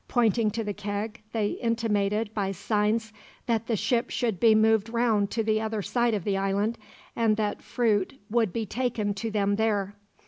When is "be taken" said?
8.51-9.13